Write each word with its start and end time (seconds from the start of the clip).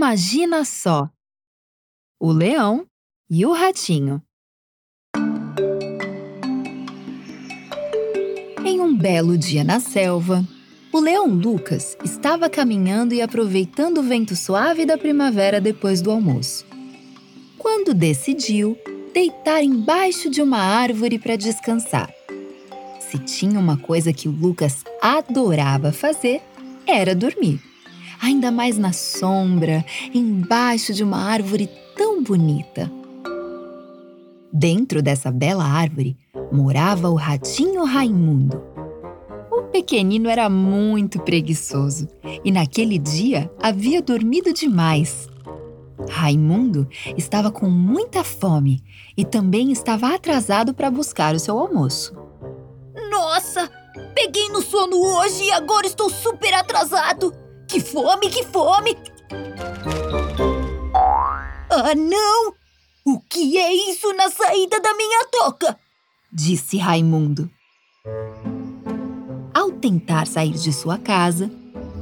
Imagina 0.00 0.64
só! 0.64 1.10
O 2.18 2.32
leão 2.32 2.86
e 3.28 3.44
o 3.44 3.52
ratinho. 3.52 4.22
Em 8.64 8.80
um 8.80 8.96
belo 8.96 9.36
dia 9.36 9.62
na 9.62 9.78
selva, 9.78 10.42
o 10.90 11.00
leão 11.00 11.26
Lucas 11.26 11.98
estava 12.02 12.48
caminhando 12.48 13.12
e 13.12 13.20
aproveitando 13.20 13.98
o 13.98 14.02
vento 14.02 14.34
suave 14.34 14.86
da 14.86 14.96
primavera 14.96 15.60
depois 15.60 16.00
do 16.00 16.10
almoço. 16.10 16.64
Quando 17.58 17.92
decidiu 17.92 18.78
deitar 19.12 19.62
embaixo 19.62 20.30
de 20.30 20.40
uma 20.40 20.60
árvore 20.60 21.18
para 21.18 21.36
descansar. 21.36 22.10
Se 22.98 23.18
tinha 23.18 23.60
uma 23.60 23.76
coisa 23.76 24.14
que 24.14 24.28
o 24.28 24.32
Lucas 24.32 24.82
adorava 25.02 25.92
fazer, 25.92 26.40
era 26.86 27.14
dormir. 27.14 27.69
Ainda 28.22 28.50
mais 28.50 28.76
na 28.76 28.92
sombra, 28.92 29.84
embaixo 30.12 30.92
de 30.92 31.02
uma 31.02 31.18
árvore 31.18 31.70
tão 31.96 32.22
bonita. 32.22 32.90
Dentro 34.52 35.00
dessa 35.00 35.30
bela 35.30 35.64
árvore 35.64 36.16
morava 36.52 37.08
o 37.08 37.14
ratinho 37.14 37.84
Raimundo. 37.84 38.62
O 39.50 39.62
pequenino 39.70 40.28
era 40.28 40.50
muito 40.50 41.20
preguiçoso 41.20 42.08
e 42.44 42.50
naquele 42.50 42.98
dia 42.98 43.50
havia 43.62 44.02
dormido 44.02 44.52
demais. 44.52 45.28
Raimundo 46.08 46.88
estava 47.16 47.50
com 47.50 47.70
muita 47.70 48.24
fome 48.24 48.82
e 49.16 49.24
também 49.24 49.70
estava 49.72 50.14
atrasado 50.14 50.74
para 50.74 50.90
buscar 50.90 51.34
o 51.34 51.38
seu 51.38 51.58
almoço. 51.58 52.14
Nossa! 53.10 53.70
Peguei 54.14 54.48
no 54.48 54.60
sono 54.60 54.96
hoje 54.96 55.44
e 55.44 55.52
agora 55.52 55.86
estou 55.86 56.10
super 56.10 56.52
atrasado! 56.54 57.39
Que 57.70 57.78
fome, 57.78 58.28
que 58.28 58.42
fome! 58.46 58.96
Ah, 61.70 61.94
não! 61.94 62.52
O 63.06 63.20
que 63.20 63.58
é 63.58 63.72
isso 63.72 64.12
na 64.12 64.28
saída 64.28 64.80
da 64.80 64.92
minha 64.92 65.24
toca? 65.30 65.78
Disse 66.32 66.78
Raimundo. 66.78 67.48
Ao 69.54 69.70
tentar 69.70 70.26
sair 70.26 70.54
de 70.54 70.72
sua 70.72 70.98
casa, 70.98 71.48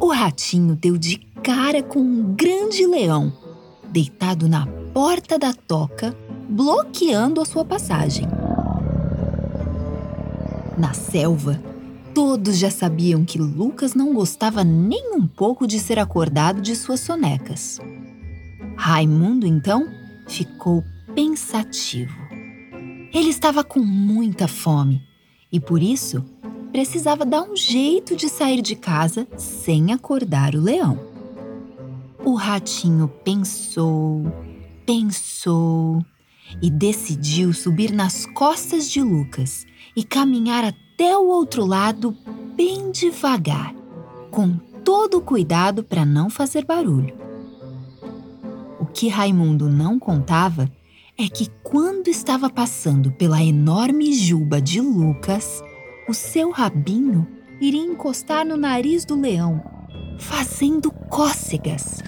o 0.00 0.10
ratinho 0.10 0.74
deu 0.74 0.96
de 0.96 1.18
cara 1.42 1.82
com 1.82 1.98
um 1.98 2.34
grande 2.34 2.86
leão, 2.86 3.30
deitado 3.90 4.48
na 4.48 4.66
porta 4.94 5.38
da 5.38 5.52
toca, 5.52 6.16
bloqueando 6.48 7.42
a 7.42 7.44
sua 7.44 7.62
passagem. 7.66 8.26
Na 10.78 10.94
selva, 10.94 11.60
todos 12.18 12.58
já 12.58 12.68
sabiam 12.68 13.24
que 13.24 13.38
Lucas 13.38 13.94
não 13.94 14.12
gostava 14.12 14.64
nem 14.64 15.14
um 15.14 15.24
pouco 15.24 15.68
de 15.68 15.78
ser 15.78 16.00
acordado 16.00 16.60
de 16.60 16.74
suas 16.74 16.98
sonecas. 16.98 17.78
Raimundo, 18.76 19.46
então, 19.46 19.86
ficou 20.26 20.82
pensativo. 21.14 22.18
Ele 23.14 23.28
estava 23.28 23.62
com 23.62 23.78
muita 23.78 24.48
fome 24.48 25.00
e, 25.52 25.60
por 25.60 25.80
isso, 25.80 26.24
precisava 26.72 27.24
dar 27.24 27.42
um 27.42 27.54
jeito 27.54 28.16
de 28.16 28.28
sair 28.28 28.62
de 28.62 28.74
casa 28.74 29.28
sem 29.36 29.92
acordar 29.92 30.56
o 30.56 30.60
leão. 30.60 30.98
O 32.24 32.34
ratinho 32.34 33.06
pensou, 33.22 34.24
pensou 34.84 36.04
e 36.62 36.70
decidiu 36.70 37.52
subir 37.52 37.92
nas 37.92 38.26
costas 38.26 38.90
de 38.90 39.02
Lucas 39.02 39.66
e 39.94 40.04
caminhar 40.04 40.64
até 40.64 41.16
o 41.16 41.28
outro 41.28 41.64
lado 41.64 42.16
bem 42.56 42.90
devagar, 42.90 43.74
com 44.30 44.56
todo 44.84 45.18
o 45.18 45.22
cuidado 45.22 45.82
para 45.82 46.04
não 46.04 46.30
fazer 46.30 46.64
barulho. 46.64 47.16
O 48.80 48.86
que 48.86 49.08
Raimundo 49.08 49.68
não 49.68 49.98
contava 49.98 50.70
é 51.16 51.28
que 51.28 51.50
quando 51.62 52.08
estava 52.08 52.48
passando 52.48 53.10
pela 53.10 53.42
enorme 53.42 54.12
juba 54.12 54.60
de 54.60 54.80
Lucas, 54.80 55.62
o 56.08 56.14
seu 56.14 56.50
rabinho 56.50 57.26
iria 57.60 57.82
encostar 57.82 58.46
no 58.46 58.56
nariz 58.56 59.04
do 59.04 59.20
leão, 59.20 59.62
fazendo 60.18 60.90
cócegas. 60.90 62.00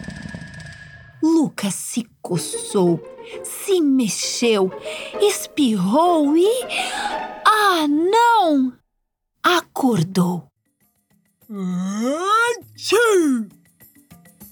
Lucas 1.22 1.74
se 1.74 2.06
coçou, 2.22 3.02
se 3.44 3.80
mexeu, 3.80 4.70
espirrou 5.20 6.36
e. 6.36 6.48
Ah, 7.46 7.86
não! 7.88 8.72
Acordou. 9.42 10.46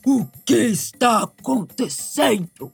O 0.06 0.26
que 0.44 0.54
está 0.54 1.24
acontecendo? 1.24 2.72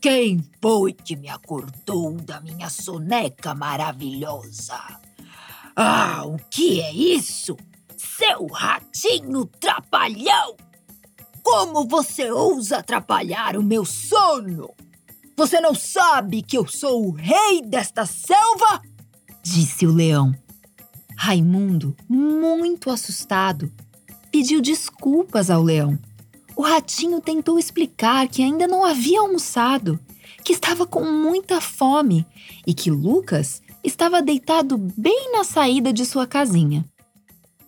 Quem 0.00 0.44
foi 0.62 0.92
que 0.92 1.16
me 1.16 1.28
acordou 1.28 2.12
da 2.12 2.40
minha 2.40 2.70
soneca 2.70 3.54
maravilhosa? 3.54 4.78
Ah, 5.74 6.22
o 6.24 6.36
que 6.50 6.80
é 6.80 6.92
isso? 6.92 7.56
Seu 7.96 8.46
ratinho 8.46 9.44
trapalhão! 9.46 10.56
Como 11.42 11.86
você 11.88 12.30
ousa 12.30 12.78
atrapalhar 12.78 13.56
o 13.56 13.62
meu 13.62 13.84
sono? 13.84 14.74
Você 15.38 15.60
não 15.60 15.72
sabe 15.72 16.42
que 16.42 16.58
eu 16.58 16.66
sou 16.66 17.06
o 17.06 17.12
rei 17.12 17.62
desta 17.62 18.04
selva? 18.04 18.82
Disse 19.40 19.86
o 19.86 19.94
leão. 19.94 20.34
Raimundo, 21.16 21.96
muito 22.08 22.90
assustado, 22.90 23.72
pediu 24.32 24.60
desculpas 24.60 25.48
ao 25.48 25.62
leão. 25.62 25.96
O 26.56 26.62
ratinho 26.62 27.20
tentou 27.20 27.56
explicar 27.56 28.26
que 28.26 28.42
ainda 28.42 28.66
não 28.66 28.84
havia 28.84 29.20
almoçado, 29.20 30.00
que 30.42 30.52
estava 30.52 30.84
com 30.84 31.04
muita 31.04 31.60
fome 31.60 32.26
e 32.66 32.74
que 32.74 32.90
Lucas 32.90 33.62
estava 33.84 34.20
deitado 34.20 34.76
bem 34.76 35.30
na 35.30 35.44
saída 35.44 35.92
de 35.92 36.04
sua 36.04 36.26
casinha. 36.26 36.84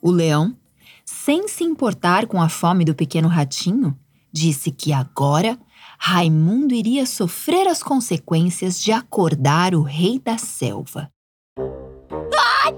O 0.03 0.11
leão 0.11 0.57
sem 1.05 1.47
se 1.47 1.63
importar 1.63 2.27
com 2.27 2.43
a 2.43 2.49
fome 2.49 2.85
do 2.85 2.97
pequeno 2.97 3.29
ratinho, 3.29 3.97
disse 4.33 4.73
que 4.73 4.93
agora 4.93 5.57
Raimundo 6.03 6.75
iria 6.75 7.05
sofrer 7.05 7.69
as 7.69 7.83
consequências 7.83 8.81
de 8.81 8.91
acordar 8.91 9.75
o 9.75 9.83
rei 9.83 10.19
da 10.19 10.38
selva. 10.38 11.12
Ai! 11.59 12.72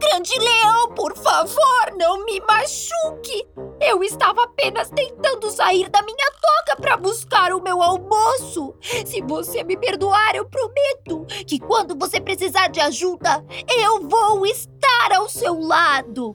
Grande 0.00 0.38
leão, 0.38 0.94
por 0.94 1.14
favor, 1.14 1.94
não 1.98 2.24
me 2.24 2.40
machuque! 2.40 3.46
Eu 3.80 4.02
estava 4.02 4.44
apenas 4.44 4.88
tentando 4.88 5.50
sair 5.50 5.90
da 5.90 6.02
minha 6.02 6.30
toca 6.40 6.80
para 6.80 6.96
buscar 6.96 7.52
o 7.52 7.62
meu 7.62 7.82
almoço. 7.82 8.74
Se 9.04 9.20
você 9.20 9.62
me 9.62 9.76
perdoar, 9.76 10.34
eu 10.34 10.48
prometo 10.48 11.26
que 11.46 11.58
quando 11.58 11.94
você 11.94 12.18
precisar 12.18 12.68
de 12.68 12.80
ajuda, 12.80 13.44
eu 13.68 14.08
vou 14.08 14.46
estar 14.46 15.12
ao 15.12 15.28
seu 15.28 15.60
lado 15.60 16.34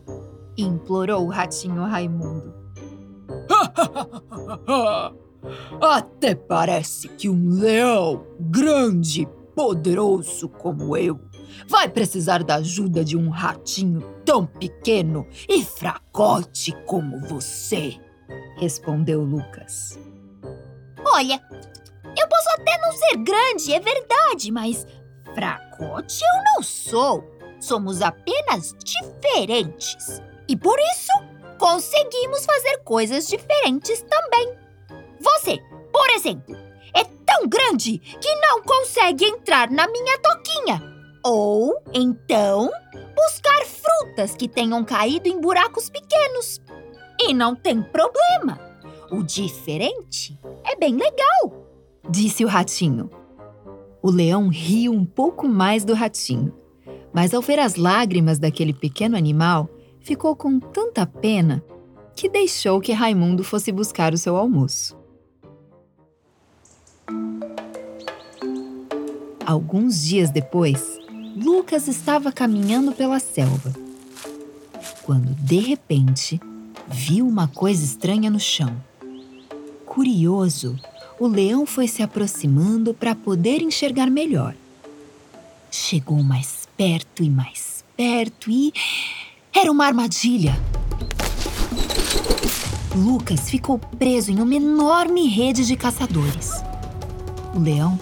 implorou 0.62 1.26
o 1.26 1.30
ratinho 1.30 1.84
Raimundo. 1.84 2.54
Até 5.82 6.36
parece 6.36 7.08
que 7.08 7.30
um 7.30 7.50
leão 7.50 8.26
grande 8.40 9.28
poderoso 9.56 10.50
como 10.50 10.96
eu 10.96 11.20
vai 11.68 11.90
precisar 11.90 12.44
da 12.44 12.56
ajuda 12.56 13.04
de 13.04 13.18
um 13.18 13.30
ratinho 13.30 14.02
tão 14.24 14.46
pequeno 14.46 15.28
e 15.48 15.64
fracote 15.64 16.72
como 16.86 17.20
você, 17.20 18.00
respondeu 18.58 19.22
Lucas. 19.22 20.00
Olha, 21.06 21.42
eu 22.18 22.28
posso 22.28 22.50
até 22.58 22.78
não 22.80 22.92
ser 22.92 23.18
grande, 23.18 23.74
é 23.74 23.80
verdade, 23.80 24.52
mas 24.52 24.86
fracote 25.34 26.22
eu 26.22 26.44
não 26.44 26.64
sou. 26.64 27.24
Somos 27.60 28.02
apenas 28.02 28.74
diferentes. 28.84 30.22
E 30.48 30.56
por 30.56 30.78
isso, 30.80 31.12
conseguimos 31.58 32.46
fazer 32.46 32.78
coisas 32.80 33.28
diferentes 33.28 34.02
também. 34.04 34.58
Você, 35.20 35.60
por 35.92 36.10
exemplo, 36.12 36.56
é 36.94 37.04
tão 37.04 37.48
grande 37.48 38.00
que 38.00 38.36
não 38.36 38.62
consegue 38.64 39.26
entrar 39.26 39.70
na 39.70 39.88
minha 39.88 40.18
toquinha. 40.20 40.82
Ou, 41.24 41.76
então, 41.94 42.72
buscar 43.16 43.66
frutas 43.66 44.36
que 44.36 44.48
tenham 44.48 44.84
caído 44.84 45.28
em 45.28 45.40
buracos 45.40 45.90
pequenos. 45.90 46.62
E 47.20 47.34
não 47.34 47.56
tem 47.56 47.82
problema. 47.82 48.60
O 49.12 49.24
diferente 49.24 50.40
é 50.64 50.76
bem 50.76 50.96
legal, 50.96 51.66
disse 52.10 52.46
o 52.46 52.48
ratinho. 52.48 53.10
O 54.02 54.10
leão 54.10 54.48
riu 54.48 54.94
um 54.94 55.04
pouco 55.04 55.48
mais 55.48 55.84
do 55.84 55.94
ratinho, 55.94 56.54
mas 57.12 57.34
ao 57.34 57.42
ver 57.42 57.60
as 57.60 57.76
lágrimas 57.76 58.40
daquele 58.40 58.74
pequeno 58.74 59.18
animal, 59.18 59.68
ficou 60.00 60.36
com 60.36 60.60
tanta 60.60 61.06
pena 61.06 61.64
que 62.16 62.30
deixou 62.30 62.80
que 62.80 62.92
Raimundo 62.92 63.44
fosse 63.44 63.72
buscar 63.72 64.14
o 64.14 64.18
seu 64.18 64.36
almoço. 64.36 64.99
Alguns 69.46 70.04
dias 70.04 70.30
depois, 70.30 71.00
Lucas 71.36 71.88
estava 71.88 72.32
caminhando 72.32 72.92
pela 72.92 73.20
selva. 73.20 73.74
Quando 75.04 75.34
de 75.42 75.60
repente 75.60 76.40
viu 76.88 77.28
uma 77.28 77.48
coisa 77.48 77.84
estranha 77.84 78.30
no 78.30 78.40
chão. 78.40 78.76
Curioso, 79.86 80.76
o 81.20 81.28
leão 81.28 81.66
foi 81.66 81.88
se 81.88 82.04
aproximando 82.04 82.94
para 82.94 83.16
poder 83.16 83.62
enxergar 83.62 84.10
melhor. 84.10 84.56
Chegou 85.72 86.24
mais 86.24 86.68
perto 86.78 87.24
e 87.24 87.30
mais 87.30 87.84
perto 87.98 88.50
e. 88.50 88.72
Era 89.54 89.72
uma 89.72 89.86
armadilha! 89.86 90.56
Lucas 92.96 93.50
ficou 93.50 93.80
preso 93.80 94.32
em 94.32 94.42
uma 94.42 94.56
enorme 94.56 95.28
rede 95.28 95.66
de 95.66 95.76
caçadores. 95.76 96.52
O 97.54 97.60
leão 97.60 98.00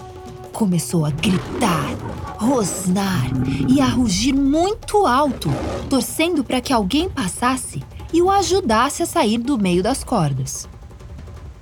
começou 0.52 1.06
a 1.06 1.10
gritar, 1.10 1.94
rosnar 2.36 3.24
e 3.68 3.80
a 3.80 3.86
rugir 3.86 4.34
muito 4.34 5.06
alto, 5.06 5.48
torcendo 5.88 6.44
para 6.44 6.60
que 6.60 6.72
alguém 6.72 7.08
passasse 7.08 7.82
e 8.12 8.20
o 8.20 8.30
ajudasse 8.30 9.02
a 9.02 9.06
sair 9.06 9.38
do 9.38 9.56
meio 9.56 9.82
das 9.82 10.04
cordas. 10.04 10.68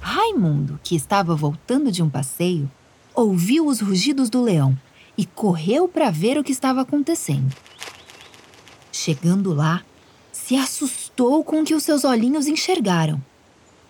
Raimundo, 0.01 0.81
que 0.83 0.97
estava 0.97 1.35
voltando 1.35 1.93
de 1.93 2.03
um 2.03 2.09
passeio, 2.09 2.71
ouviu 3.15 3.67
os 3.67 3.81
rugidos 3.81 4.31
do 4.31 4.43
leão 4.43 4.77
e 5.17 5.25
correu 5.25 5.89
para 5.89 6.11
ver 6.11 6.39
o 6.39 6.45
que 6.45 6.53
estava 6.53 6.81
acontecendo. 6.81 7.55
Chegando 8.91 9.53
lá, 9.53 9.83
se 10.33 10.57
assustou 10.57 11.43
com 11.45 11.61
o 11.61 11.65
que 11.65 11.75
os 11.75 11.83
seus 11.83 12.05
olhinhos 12.05 12.47
enxergaram. 12.47 13.23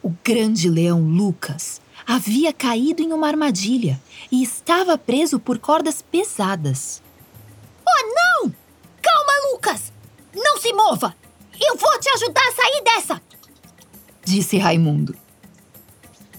O 0.03 0.13
grande 0.23 0.69
leão 0.69 1.01
Lucas 1.01 1.81
havia 2.07 2.53
caído 2.53 3.03
em 3.03 3.13
uma 3.13 3.27
armadilha 3.27 4.01
e 4.31 4.43
estava 4.43 4.97
preso 4.97 5.41
por 5.41 5.59
cordas 5.59 6.01
pesadas. 6.03 7.03
Oh, 7.85 8.15
não! 8.15 8.55
Calma, 9.03 9.53
Lucas! 9.53 9.93
Não 10.35 10.59
se 10.59 10.73
mova! 10.73 11.17
Eu 11.61 11.77
vou 11.77 11.99
te 11.99 12.09
ajudar 12.11 12.43
a 12.47 12.53
sair 12.53 12.83
dessa! 12.85 13.23
Disse 14.25 14.59
Raimundo. 14.59 15.17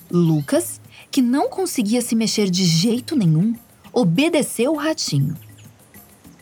Lucas, 0.09 0.79
que 1.11 1.21
não 1.21 1.49
conseguia 1.49 2.01
se 2.01 2.15
mexer 2.15 2.49
de 2.49 2.63
jeito 2.63 3.15
nenhum, 3.15 3.55
obedeceu 3.91 4.73
o 4.73 4.77
ratinho. 4.77 5.35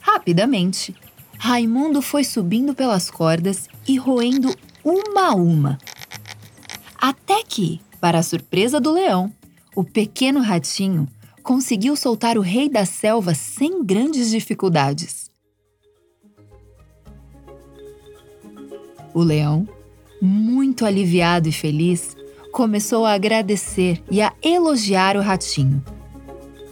Rapidamente, 0.02 0.96
Raimundo 1.38 2.02
foi 2.02 2.24
subindo 2.24 2.74
pelas 2.74 3.10
cordas 3.10 3.68
e 3.88 3.98
roendo 3.98 4.56
uma 4.84 5.30
a 5.30 5.36
uma. 5.36 5.78
Até 6.98 7.44
que, 7.44 7.82
para 8.06 8.20
a 8.20 8.22
surpresa 8.22 8.80
do 8.80 8.92
leão, 8.92 9.34
o 9.76 9.84
pequeno 9.84 10.40
ratinho 10.40 11.08
conseguiu 11.42 11.96
soltar 11.96 12.38
o 12.38 12.42
rei 12.42 12.70
da 12.70 12.86
selva 12.86 13.34
sem 13.34 13.84
grandes 13.84 14.30
dificuldades. 14.30 15.32
O 19.12 19.24
leão, 19.24 19.68
muito 20.22 20.86
aliviado 20.86 21.50
e 21.50 21.52
feliz, 21.52 22.16
começou 22.52 23.08
a 23.08 23.14
agradecer 23.14 24.04
e 24.12 24.22
a 24.22 24.32
elogiar 24.40 25.18
o 25.18 25.22
ratinho. 25.22 25.84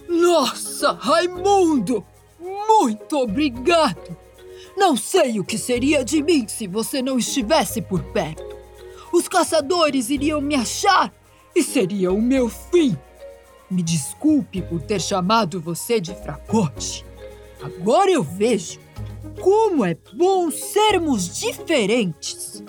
Nossa, 0.07 0.91
Raimundo! 0.91 2.05
Muito 2.39 3.17
obrigado! 3.17 4.15
Não 4.77 4.95
sei 4.95 5.39
o 5.39 5.43
que 5.43 5.57
seria 5.57 6.05
de 6.05 6.21
mim 6.21 6.47
se 6.47 6.67
você 6.67 7.01
não 7.01 7.17
estivesse 7.17 7.81
por 7.81 8.03
perto. 8.03 8.55
Os 9.11 9.27
caçadores 9.27 10.11
iriam 10.11 10.39
me 10.39 10.53
achar 10.53 11.11
e 11.55 11.63
seria 11.63 12.11
o 12.11 12.21
meu 12.21 12.49
fim. 12.49 12.97
Me 13.69 13.81
desculpe 13.81 14.61
por 14.61 14.81
ter 14.81 15.01
chamado 15.01 15.59
você 15.59 15.99
de 15.99 16.13
fracote. 16.13 17.05
Agora 17.61 18.11
eu 18.11 18.23
vejo 18.23 18.79
como 19.41 19.85
é 19.85 19.97
bom 20.13 20.51
sermos 20.51 21.39
diferentes. 21.39 22.63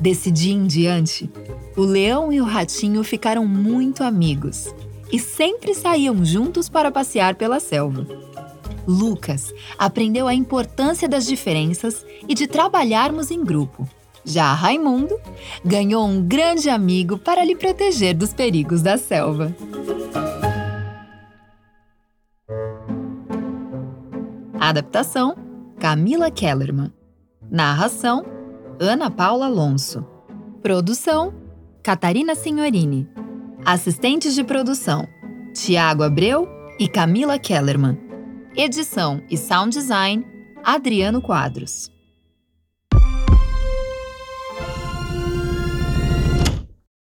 Desse 0.00 0.30
dia 0.30 0.52
em 0.52 0.66
diante, 0.66 1.30
o 1.76 1.82
leão 1.82 2.32
e 2.32 2.40
o 2.40 2.44
ratinho 2.44 3.02
ficaram 3.04 3.46
muito 3.46 4.02
amigos 4.02 4.74
e 5.12 5.18
sempre 5.18 5.74
saíam 5.74 6.24
juntos 6.24 6.68
para 6.68 6.90
passear 6.90 7.34
pela 7.34 7.60
selva. 7.60 8.06
Lucas 8.86 9.52
aprendeu 9.78 10.26
a 10.26 10.34
importância 10.34 11.08
das 11.08 11.26
diferenças 11.26 12.04
e 12.28 12.34
de 12.34 12.46
trabalharmos 12.46 13.30
em 13.30 13.44
grupo. 13.44 13.88
Já 14.24 14.52
Raimundo 14.52 15.18
ganhou 15.64 16.06
um 16.06 16.22
grande 16.22 16.68
amigo 16.68 17.18
para 17.18 17.44
lhe 17.44 17.56
proteger 17.56 18.14
dos 18.14 18.32
perigos 18.32 18.82
da 18.82 18.98
selva. 18.98 19.54
Adaptação: 24.58 25.34
Camila 25.78 26.30
Kellerman. 26.30 26.92
Narração: 27.50 28.24
Ana 28.78 29.10
Paula 29.10 29.46
Alonso. 29.46 30.06
Produção: 30.62 31.32
Catarina 31.82 32.34
Signorini. 32.34 33.08
Assistentes 33.64 34.34
de 34.34 34.44
produção: 34.44 35.08
Tiago 35.54 36.02
Abreu 36.02 36.46
e 36.78 36.86
Camila 36.86 37.38
Kellerman. 37.38 37.98
Edição 38.54 39.22
e 39.30 39.36
sound 39.36 39.76
design: 39.76 40.26
Adriano 40.62 41.22
Quadros. 41.22 41.90